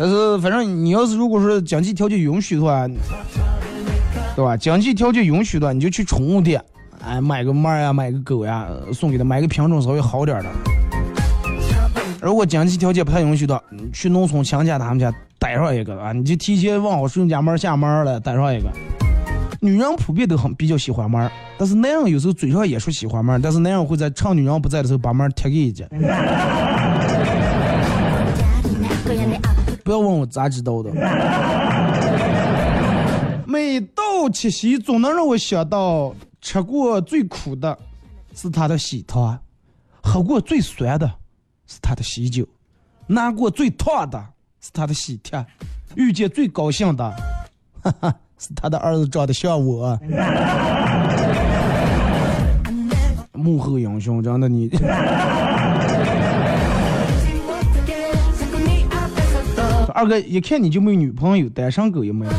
[0.00, 2.88] 但是反正你要是如果说经济条件允许的话，
[4.34, 4.56] 对吧？
[4.56, 6.58] 经济条件允许的，你就去宠物店，
[7.04, 10.48] 哎，买个猫呀，买个狗呀，送给他，买个品种稍微好点的。
[12.22, 18.70] 如果经济条件不太允许的，去农村亲戚他们家逮上一个啊，你就提前问好顺家门下门了，逮上一个。
[19.60, 25.84] 女人普遍都很比较喜欢猫但是男人有时候嘴上也说喜欢猫但是男人会在趁女人不在的时候把猫贴给一家。
[29.90, 30.92] 不要问我咋知道的。
[33.44, 37.76] 每到七夕，总能让我想到吃过最苦的
[38.32, 39.36] 是他的喜糖，
[40.00, 41.12] 喝过最酸的
[41.66, 42.46] 是他的喜酒，
[43.08, 44.24] 拿过最烫的
[44.60, 45.44] 是他的喜帖，
[45.96, 47.12] 遇见最高兴的，
[47.82, 48.14] 哈哈。
[48.38, 49.98] 是他的儿子长得像我，
[53.34, 54.70] 幕后英雄，真的你。
[60.00, 62.32] 二哥一看你就没有女朋友，单身狗也没有。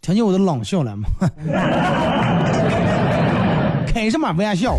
[0.00, 1.06] 听见我的冷笑了吗？
[3.86, 4.78] 开什么玩笑？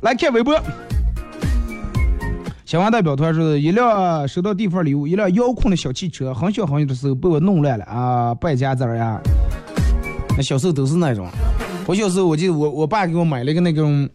[0.00, 0.60] 来看微博，
[2.64, 9.20] 小王代表团说，一辆收到地方礼物，一辆遥控的小汽车，很小很小的时候被我弄烂了啊，败家子儿呀。
[10.36, 11.28] 那小时候都是那种，
[11.86, 14.08] 我小时候我记得我我爸给我买了一个那种，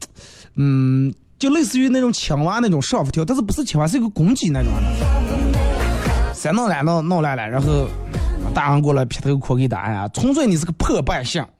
[0.56, 6.34] 嗯，就类似于那种青蛙那种上浮条，但是不是青蛙，是一个公鸡那种的。
[6.34, 7.88] 三弄烂弄弄烂了，然后
[8.54, 11.48] 大人过来劈头哭给打呀，纯粹你是个破败相，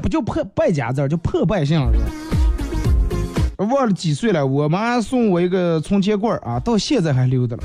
[0.00, 2.04] 不就破败家子儿，就破败相是吧？
[3.66, 7.62] 忘了几岁了，我妈送我一个存钱罐儿啊，到现在还留着了。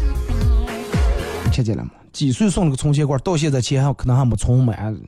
[1.51, 1.91] 听见了吗？
[2.15, 4.95] 几岁送了个存钱罐儿，到现在钱还可能还没存满。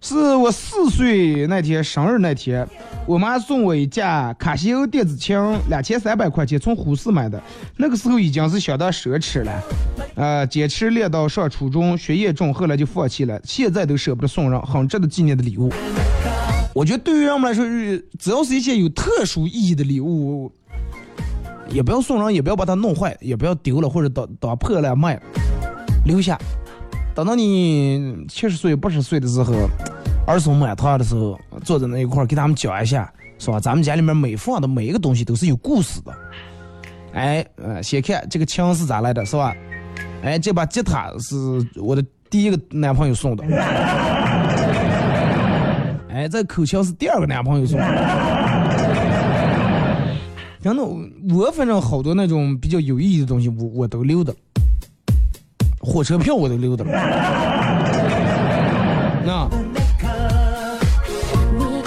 [0.00, 2.64] 是我四岁那天生日那天，
[3.04, 5.36] 我妈送我一架卡西欧电子琴，
[5.68, 7.42] 两千三百块钱，从虎市买的。
[7.78, 9.62] 那个时候已经是相当奢侈了，
[10.14, 13.40] 呃，坚持练到上初中，学业重，后来就放弃了。
[13.42, 15.72] 现在都舍不得送人，很值得纪念的礼物。
[16.72, 17.64] 我觉得对于人们来说，
[18.20, 20.52] 只要是一些有特殊意义的礼物，
[21.68, 25.20] 也不要送人，也不要把它弄坏，也不要丢了或者当当破了卖，
[26.04, 26.38] 留下。
[27.14, 29.54] 等到你七十岁、八十岁的时候，
[30.26, 33.60] 儿孙满堂的时候，坐在那一块给他们讲一下，是吧？
[33.60, 36.12] 咱们家里面每放的每一个东西都是有故事的。
[37.12, 39.54] 哎，呃，先看这个枪是咋来的，是吧？
[40.22, 41.36] 哎，这把吉他是
[41.80, 43.44] 我的第一个男朋友送的。
[46.08, 48.43] 哎，这口腔是第二个男朋友送的。
[50.64, 54.34] 真的，我反正好多那种比较有意义的东西，我我都留的。
[55.78, 56.90] 火车票我都留着了。
[59.26, 59.46] 那，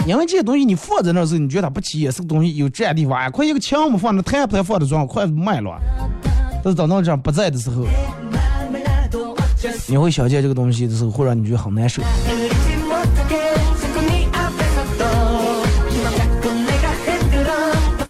[0.05, 5.75] 因为这些东西你放在那时候，你觉得它不起眼，是个东西有占地方，哎，快一个墙嘛放那，太不太放的装，快卖了。
[6.63, 7.83] 但是等到这样不在的时候，
[9.87, 12.03] 你会想见这个东西的时候，会让你觉得很难受。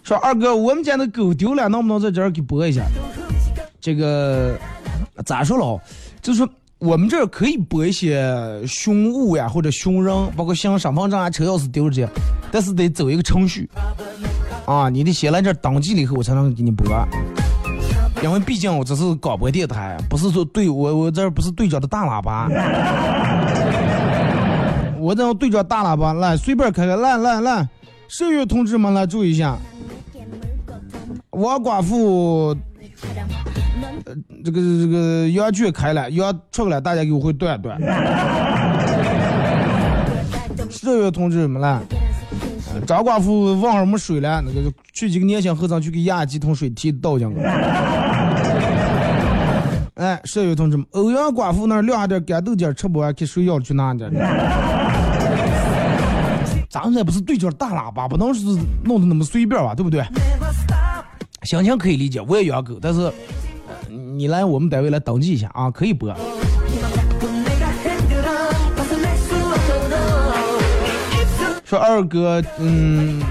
[0.08, 2.82] 说二哥，我们家的狗丢了，能不能在这儿给播一下？
[3.78, 4.56] 这个。
[5.26, 5.78] 咋说了？
[6.22, 6.48] 就是
[6.78, 8.34] 我们这儿可以播一些
[8.66, 12.08] 凶物呀，或者凶人，包括像身份证啊、车钥匙丢了这些，
[12.50, 13.68] 但是得走一个程序
[14.64, 16.86] 啊，你得先来这儿登记了以后，我才能给你播。
[18.22, 22.48] 因为毕竟我这是广播电台，不是说对我我这儿不是对着的大喇叭，
[24.98, 27.68] 我这对着大喇叭来随便开开，来来来，
[28.08, 29.58] 社员同志们来注意一下，
[31.38, 32.56] 王寡妇。
[34.04, 34.14] 呃，
[34.44, 37.80] 这个这个羊圈开了，羊出来，大家给我会断断。
[40.70, 41.80] 社员同志们了，
[42.86, 47.40] 张寡妇忘了没水了，那个去几个年轻和尚去给压几桶水提倒进去。
[49.94, 54.10] 哎，社员同志们，欧阳寡妇那儿晾下点干豆角吃不完，给谁要去拿点？
[56.70, 58.44] 咱们这不是对着大喇叭，不能是
[58.84, 60.02] 弄得那么随便吧，对不对？
[61.48, 63.10] 心情可以理解，我也养狗，但是
[63.88, 66.14] 你来我们单位来登记一下啊，可以播。
[71.64, 73.22] 说二哥，嗯，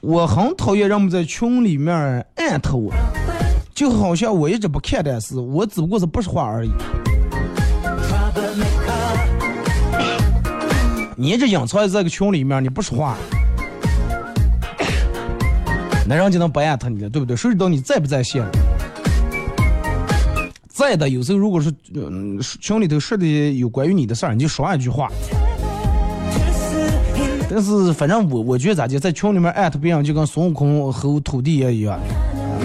[0.00, 1.94] 我很讨厌人们在群里面
[2.34, 2.92] 艾特我，
[3.72, 6.70] 就好像我一直不看电视，我只不过是不说话而已。
[11.14, 13.16] 你一直隐藏在这个群里面，你不说话。
[16.10, 17.36] 那人就能不艾特你了，对不对？
[17.36, 18.42] 谁知道你在不在线？
[20.66, 23.26] 在的，有时候如果是嗯群里头说的
[23.58, 25.10] 有关于你的事儿，你就说一句话。
[27.50, 32.00] 但是反正我我觉得咋的，在群里面艾特别人就跟孙悟空和土地爷一样，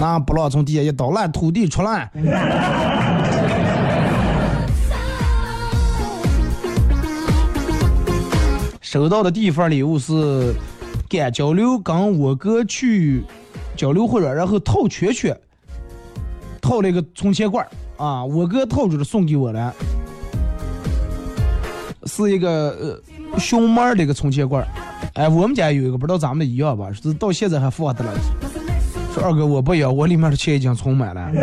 [0.00, 2.10] 那不让从地下一刀烂土地出来。
[8.80, 10.54] 收到的第一份礼物是。
[11.30, 13.22] 交流，跟我哥去
[13.76, 15.36] 交流会了，然后套圈圈，
[16.60, 19.74] 套了一个存钱罐啊，我哥套住了送给我了，
[22.06, 22.98] 是一个呃
[23.38, 24.66] 熊猫的一个存钱罐
[25.14, 26.90] 哎，我们家有一个，不知道咱们的一样吧？
[26.92, 28.12] 是到现在还放着了。
[29.12, 31.30] 说二哥我不要，我里面的钱已经存满了。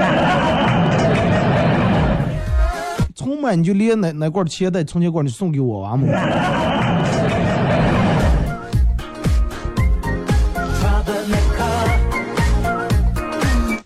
[3.16, 6.06] 存满你就连那那罐钱带存钱罐你送给我完吗？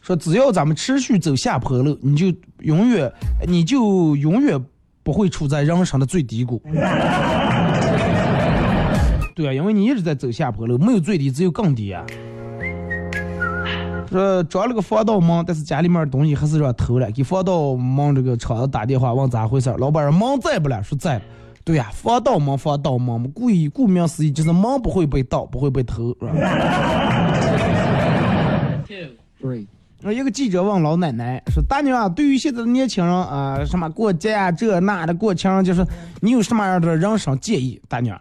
[0.06, 2.28] 说只要咱们持续走下坡路，你就
[2.60, 3.12] 永远，
[3.48, 4.64] 你就永远
[5.02, 6.62] 不会处在人生的最低谷。
[9.34, 12.06] 对啊，因为你一直在走下坡路，没有最低，只有更低啊。
[14.12, 21.20] 说装了个防盗门，但是家里面东西还是让偷了，给防盗门这个厂子打电话问咋回事，老板说门在不了，说在。
[21.64, 26.16] 对呀，防盗门，防盗门，故意顾名思义就是门不会被盗，不会被偷。
[26.20, 26.32] 是吧
[30.06, 35.84] 说一个记者问老奶奶说：“大娘啊，对于现在的年轻人啊，什么过节啊这那的过情，就是
[36.22, 38.16] 你有什么样的人生建议？”大娘，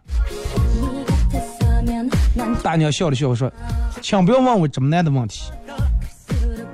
[2.62, 3.52] 大娘笑了笑说
[4.00, 5.52] ：“请不要问我这么难的问题，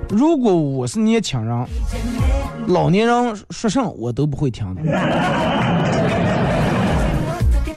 [0.09, 1.67] 如果我是年轻人，
[2.67, 4.81] 老年人说什么我都不会听的。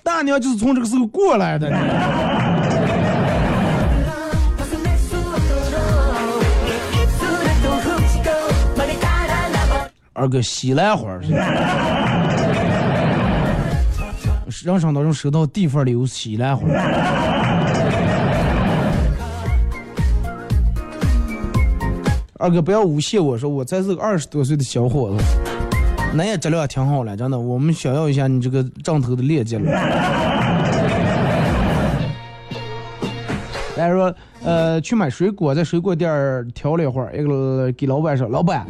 [0.04, 1.68] 大娘就是从这个时候过来的。
[10.14, 11.32] 二哥西兰花是。
[14.64, 16.66] 人生当中收到地方礼物西兰花。
[22.38, 25.24] 二哥不要诬陷我说我才是个二十多岁的小伙子，
[26.14, 27.38] 那也质量挺好了，真的。
[27.38, 30.33] 我们炫耀一下你这个账头的链接了。
[33.84, 36.10] 还说，呃，去买水果，在水果店
[36.54, 38.66] 挑了一会儿，一个给老板说，老板，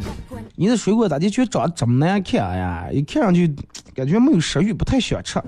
[0.57, 2.87] 你的水果咋的却长这么难看呀？
[2.93, 3.55] 一看上去
[3.95, 5.41] 感觉没有食欲，不太想吃。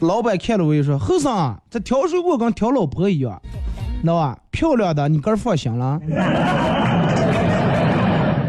[0.00, 3.40] 老板看了我一说，后生，这挑水果跟挑老婆一样，
[4.00, 4.38] 知道吧？
[4.50, 6.00] 漂亮的，你个放心了。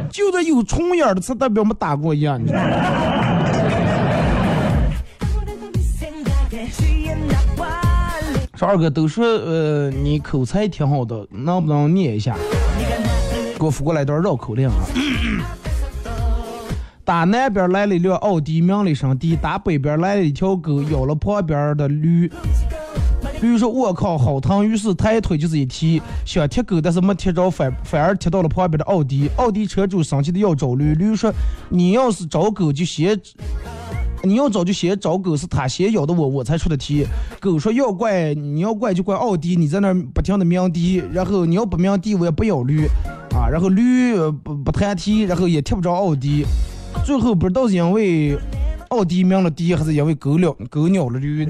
[0.09, 2.69] 就这有虫眼的，才代表没打过一样，你知道吗？
[8.64, 12.38] 说二哥都说呃你口才挺好的，能不能念一下？
[13.59, 14.88] 给我发过来一段绕口令啊！
[17.03, 22.32] 打南边来了一辆奥迪，鸣了一声笛；打北边来了一条狗，咬了旁边的驴。
[23.41, 29.30] 驴说：“我靠，好疼！”于是抬腿就是一踢，想踢狗，但是没踢着，反反而踢到了旁边的奥迪。
[29.36, 31.30] 奥迪车主生气的要找驴，驴说
[31.68, 33.20] ：“你要是找狗就先，
[34.26, 37.05] 你要找就先找狗，是他先咬的我，我才出的题。
[37.41, 42.88] 狗说要怪你要怪就怪奥迪，你在那不停的鸣笛，然后你要不鸣笛我也不咬驴，
[43.36, 46.45] 啊，然后驴不不弹踢，然后也踢不着奥迪，
[47.03, 48.38] 最后不知道是因为
[48.88, 51.45] 奥迪鸣了笛，还是因为狗了狗咬了驴。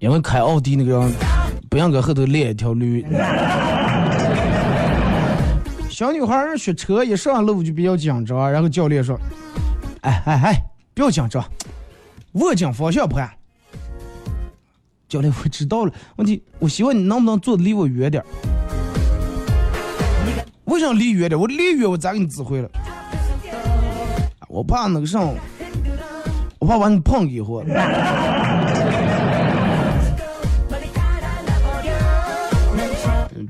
[0.00, 1.12] 因为开奥迪那个人
[1.70, 3.02] 不想搁后头练一条驴。
[6.02, 9.16] 小女孩儿学车一上路就比较紧张，然后教练说
[10.02, 10.60] ：“哎哎哎，
[10.94, 11.44] 不要紧张，
[12.32, 13.30] 握紧方向盘。”
[15.08, 18.26] 教练，我知道了，问题我希望你能不能坐的离我远点儿？
[20.64, 21.40] 为啥离远点？
[21.40, 22.68] 我离远我咋给你指挥了？
[24.48, 25.20] 我怕那个啥，
[26.58, 27.62] 我怕把你碰给我。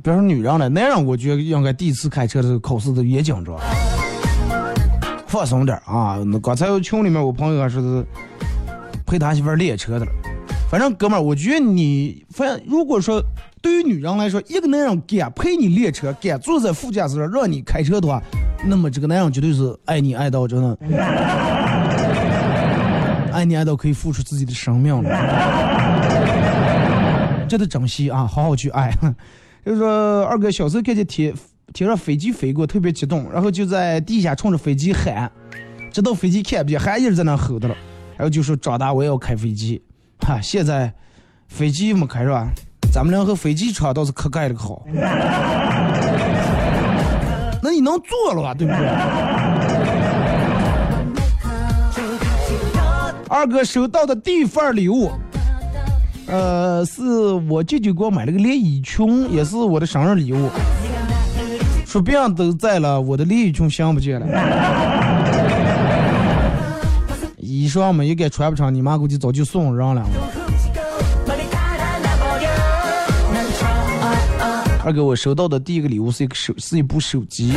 [0.03, 3.57] 别说女人了，男人我觉得应该第一次开车的时候考试都也紧张，
[5.29, 6.19] 放松点啊。
[6.43, 8.05] 刚才群里面我朋友还说是
[9.07, 10.13] 陪他媳妇练车的了。
[10.69, 13.23] 反正哥们儿，我觉得你，反正如果说
[13.61, 18.21] 对于女人来说，一个男人敢陪你练车，敢坐在副驾驶上让你开车的话，
[18.67, 20.77] 那么这个男人绝对是爱你爱到真的，
[23.33, 25.11] 爱你爱到可以付出自己的生命了。
[27.49, 28.91] 值得珍惜啊，好好去爱。
[29.65, 31.33] 就是说，二哥小时候看见天
[31.73, 35.31] 天上飞机飞过，特别激动，然后就在地下冲着飞机喊，
[35.93, 37.75] 直到飞机看不见，还一直在那吼的了。
[38.17, 39.81] 然后就说长大我也要开飞机，
[40.21, 40.93] 哈，现在
[41.49, 42.49] 飞机没开是吧？
[42.93, 44.85] 咱们俩和飞机场倒是可盖了个好。
[47.65, 48.53] 那你能坐了吧？
[48.53, 48.85] 对不对？
[53.29, 55.11] 二哥收到的第一份礼物，
[56.33, 57.03] 呃，是
[57.51, 60.49] 我舅舅给我买了个连衣裙，也是我的生日礼物。
[61.87, 64.27] 说别人都在了，我的连衣裙想不见了。
[67.37, 70.03] 衣裳嘛，也该穿不上，你妈估计早就送人了。
[74.83, 77.53] 二哥，我收到的第一个礼物是一个手，是一部手机。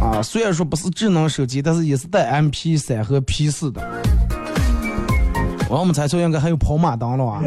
[0.00, 3.86] 啊，虽然说不是智能手机，但是也是带 MP 三和 P 四的。
[5.68, 7.40] 我们猜测应该还有跑马灯了哇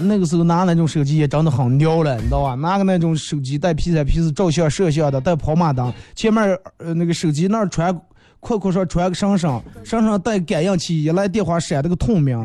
[0.00, 2.54] 那个时候拿那种手机也真的很牛了你知道吧？
[2.54, 6.60] 拿个那种手机带皮带皮子照相摄像的带跑马灯前面儿
[6.94, 7.98] 那个手机那儿传
[8.38, 12.38] 括括上传个声声声上带感应器一来电话闪了个通明。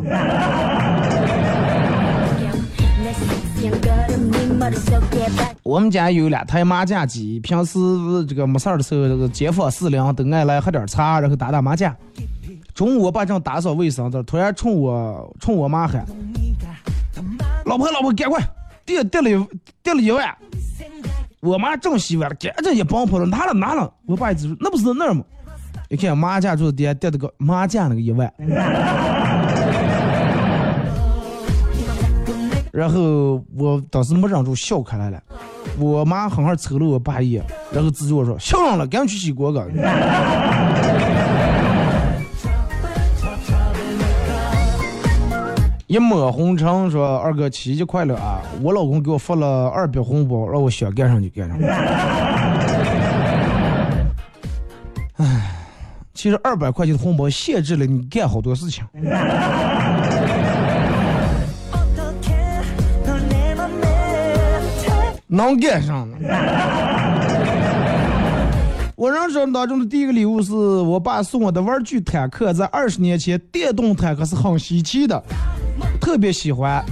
[5.63, 7.77] 我们家有两台麻将机平时
[8.25, 11.93] 这个没事的时候这个街坊四邻都爱来喝点茶然后打打麻将。
[12.73, 16.05] 中午我爸正打扫卫生的，突然冲我冲我妈喊
[17.65, 18.41] ：“老婆老婆，赶快
[18.85, 19.47] 跌跌了一
[19.83, 20.33] 跌了一万！”
[21.41, 23.91] 我妈正洗碗，赶紧也帮跑了，拿了拿了。
[24.05, 25.23] 我爸一直说：“那不是那儿吗？”
[25.89, 28.31] 一看麻将桌底下垫了个麻将那个一万。
[32.71, 35.21] 然后我当时没忍住笑开来了，
[35.77, 37.43] 我妈狠狠瞅了我爸一眼，
[37.73, 39.59] 然后指着我说：“笑上了，赶紧去洗锅去。”
[45.89, 48.39] 一抹红尘说二哥七夕快乐啊！
[48.61, 51.57] 我老公给我发了二百红包，让我想干上就干上。
[55.15, 55.51] 唉，
[56.13, 58.85] 其实二百块钱的红包限制了你干好多事情。
[65.25, 66.07] 能干上。
[68.95, 75.23] 我人生当中的第一个礼物是我爸送我的玩具坦克，在二十年前，电动坦克是很稀奇的，
[75.99, 76.83] 特别喜欢。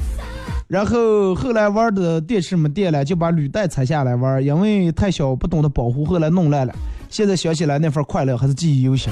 [0.68, 6.76] 然后后来玩的电池没电了，就把履带拆下来玩，因为太小不懂得保护，后来弄烂了。
[7.10, 9.12] 现在想起来那份快乐还是记忆犹新。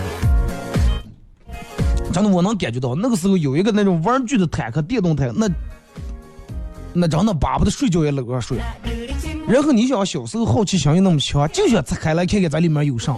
[2.11, 5.49] 真的，我能感觉到那个时候有一个那种玩具的坦克，电动坦克，那
[6.93, 8.57] 那真的巴不得睡觉也搂上睡。
[9.47, 13.17] 然后你想小时候好奇心又那么强，就想拆开来看看咱里面有啥。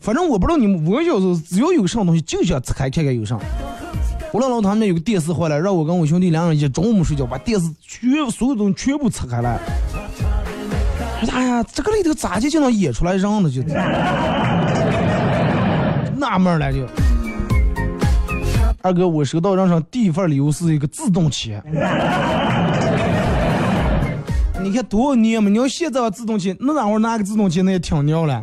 [0.00, 3.38] 反正我不知道你们，我小时候只要有啥东西就想拆开看看有啥。
[4.32, 9.58] 我姥姥他们有个电视坏了，让我跟我兄弟两人一中午睡觉，把电视全所有东西全部拆开来。
[11.30, 13.50] 哎呀，这个里头咋就就能演出来人呢？
[13.50, 13.62] 就
[16.18, 16.88] 纳闷了就。
[18.80, 21.62] 二哥，我收到人生第一份礼物是一个自动切。
[24.62, 25.50] 你看多少年嘛？
[25.50, 28.42] 你要现在自动切，那哪会拿个自动切那也挺牛了，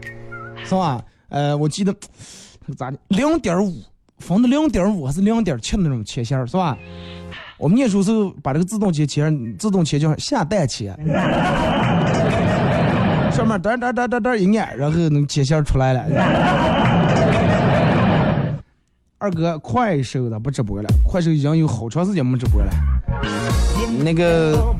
[0.63, 1.01] 是吧？
[1.29, 1.91] 呃，我记得
[2.77, 3.73] 咋的，零点五。
[4.19, 6.77] 分的零点五还是零点七那种切线是吧？
[7.57, 10.95] 我们念书时候把这个自动切切，自动切叫下蛋切，
[13.31, 16.05] 上面噔噔噔噔噔一按，然后能切线出来了。
[19.17, 22.71] 二哥，快手的不直播了，快手已经有好长时间没直播了。
[24.01, 24.73] 那个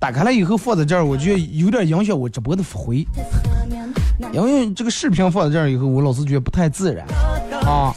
[0.00, 3.06] 打开了以后放在这儿，我觉得有点影响我直播的发挥，
[4.32, 7.06] 因为这个视频放在这儿以后，我老是觉得不太自然
[7.66, 7.94] 啊。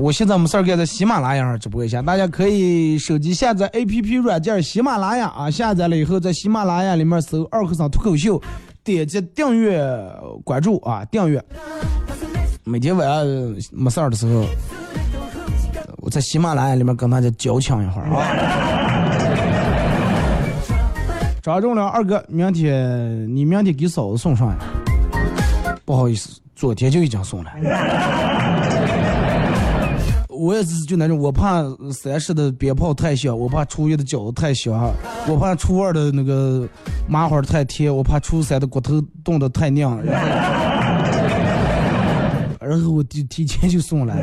[0.00, 8.40] 我现在没事儿干，在喜马拉雅上直播一下，大家可以手机下载 A P P 软件喜马拉雅啊，下载了以后在喜马拉雅里面搜二和尚脱口秀，
[8.84, 9.84] 点击订阅
[10.44, 11.44] 关注啊，订阅。
[12.64, 13.26] 每天晚上
[13.72, 14.44] 没事儿的时候，
[15.98, 18.22] 我在喜马拉雅里面跟大家交枪一会儿啊。
[21.42, 24.58] 张仲良二哥，明天你明天给嫂子送上呀？
[25.84, 27.50] 不好意思，昨天就已经送了。
[30.38, 34.94] 我也是就那种，我怕三十的鞭炮太响，我怕初一的饺子太香，
[35.26, 36.68] 我怕初二的那个
[37.08, 40.28] 麻花太甜，我怕初三的骨头冻得太硬，然后，
[42.60, 44.14] 然后我提提前就送了。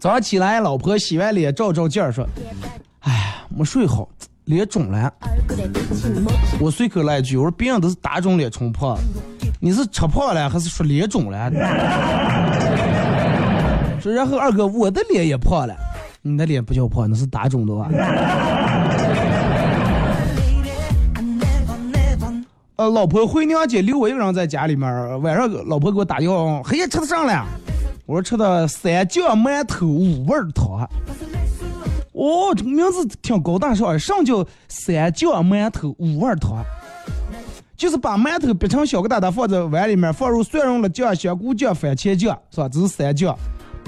[0.00, 2.28] 早上起来，老婆洗完脸照照镜说
[3.00, 4.08] ：“哎，没睡好，
[4.50, 5.10] 脸肿了。”
[6.60, 8.98] 我随口来一句：“我说别人都是打肿脸充胖。”
[9.62, 11.50] 你是吃胖了还是说脸肿了？
[14.00, 15.76] 说然后二哥，我的脸也胖了，
[16.22, 17.90] 你的脸不叫胖，那是打肿的吧？
[22.76, 27.44] 呃，老婆回娘家留我一个人在家里面，晚上老婆给我打电话，黑夜吃的啥了？
[28.06, 30.88] 我说吃的三酱馒头五味汤。
[32.12, 36.64] 哦，这名字挺高大上，上叫三酱馒头五味汤。
[37.76, 42.68] 就是把馒头掰成小疙瘩放在碗里面，放入蒜蓉、辣酱、香菇酱、番茄酱，是吧？
[42.68, 43.34] 这是三酱，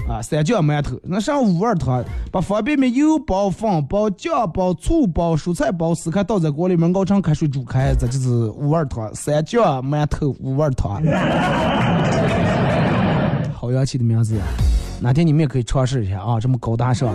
[0.09, 0.99] 啊，三酱馒头。
[1.03, 9.15] 那上五味汤，把方便面油包、粉包、酱包、醋包、蔬菜包撕开，倒在锅里面熬成开水煮开，这就是五味汤。
[9.15, 11.03] 三酱馒头五味汤，
[13.53, 14.41] 好洋气的名字，
[15.03, 17.15] 哪天你们也可以尝试一下啊，这么高大上。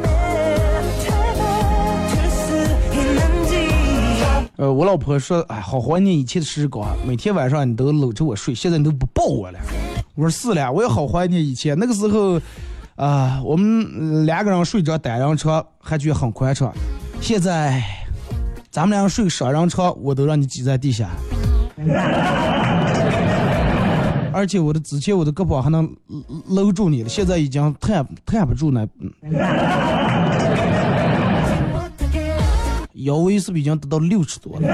[4.58, 9.60] 呃，我老婆说，哎，好怀念以前的时光，每天晚上你都搂着我睡，现在你都不抱我了。
[10.16, 12.42] 我说是了，我也好怀念以前那个时候，
[12.96, 16.74] 啊，我们两个人睡着单人床还觉得很宽敞，
[17.22, 17.84] 现在
[18.72, 21.12] 咱们两个睡双人床，我都让你挤在地下，
[24.34, 25.88] 而且我的之前我的胳膊还能
[26.48, 28.88] 搂住你了，现在已经探探不住那。
[32.98, 34.68] 腰围是不是已经达到六尺多了？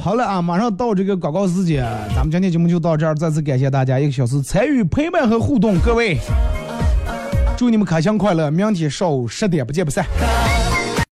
[0.00, 1.84] 好了啊，马上到这个广告时间，
[2.14, 3.14] 咱们今天节目就到这儿。
[3.14, 6.16] 再次感谢大家一个小时参与陪伴和互动，各位，
[7.56, 10.06] 祝你们开心快乐，明天上午十点不见不散。